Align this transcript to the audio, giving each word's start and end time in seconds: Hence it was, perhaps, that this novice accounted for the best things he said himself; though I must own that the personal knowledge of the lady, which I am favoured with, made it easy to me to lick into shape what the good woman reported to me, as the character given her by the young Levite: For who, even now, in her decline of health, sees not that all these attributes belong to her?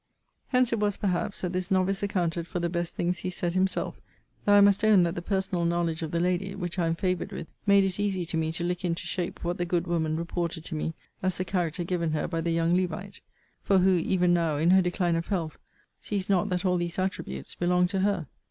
Hence 0.47 0.73
it 0.73 0.79
was, 0.79 0.97
perhaps, 0.97 1.41
that 1.41 1.53
this 1.53 1.69
novice 1.69 2.01
accounted 2.01 2.47
for 2.47 2.59
the 2.59 2.69
best 2.71 2.95
things 2.95 3.19
he 3.19 3.29
said 3.29 3.53
himself; 3.53 4.01
though 4.45 4.55
I 4.55 4.59
must 4.61 4.83
own 4.83 5.03
that 5.03 5.13
the 5.13 5.21
personal 5.21 5.63
knowledge 5.63 6.01
of 6.01 6.09
the 6.09 6.19
lady, 6.19 6.55
which 6.55 6.79
I 6.79 6.87
am 6.87 6.95
favoured 6.95 7.31
with, 7.31 7.45
made 7.67 7.83
it 7.83 7.99
easy 7.99 8.25
to 8.25 8.35
me 8.35 8.51
to 8.53 8.63
lick 8.63 8.83
into 8.83 9.03
shape 9.05 9.43
what 9.43 9.59
the 9.59 9.63
good 9.65 9.85
woman 9.85 10.17
reported 10.17 10.65
to 10.65 10.73
me, 10.75 10.95
as 11.21 11.37
the 11.37 11.45
character 11.45 11.83
given 11.83 12.13
her 12.13 12.27
by 12.27 12.41
the 12.41 12.49
young 12.49 12.75
Levite: 12.75 13.21
For 13.61 13.77
who, 13.77 13.91
even 13.95 14.33
now, 14.33 14.57
in 14.57 14.71
her 14.71 14.81
decline 14.81 15.15
of 15.15 15.27
health, 15.27 15.59
sees 15.99 16.27
not 16.29 16.49
that 16.49 16.65
all 16.65 16.77
these 16.77 16.97
attributes 16.97 17.53
belong 17.53 17.85
to 17.89 17.99
her? 17.99 18.25